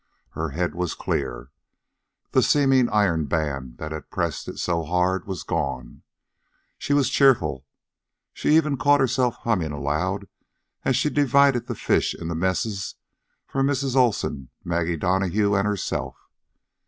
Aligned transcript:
Her 0.31 0.49
head 0.49 0.73
was 0.73 0.95
clear. 0.95 1.51
The 2.31 2.41
seeming 2.41 2.89
iron 2.89 3.25
band 3.27 3.77
that 3.77 3.91
had 3.91 4.09
pressed 4.09 4.47
it 4.47 4.57
so 4.57 4.83
hard 4.83 5.27
was 5.27 5.43
gone. 5.43 6.01
She 6.79 6.91
was 6.91 7.07
cheerful. 7.07 7.67
She 8.33 8.55
even 8.57 8.77
caught 8.77 8.99
herself 8.99 9.35
humming 9.43 9.71
aloud 9.73 10.27
as 10.83 10.95
she 10.95 11.11
divided 11.11 11.67
the 11.67 11.75
fish 11.75 12.15
into 12.15 12.33
messes 12.33 12.95
for 13.45 13.61
Mrs. 13.61 13.95
Olsen, 13.95 14.49
Maggie 14.63 14.97
Donahue, 14.97 15.53
and 15.53 15.67
herself. 15.67 16.17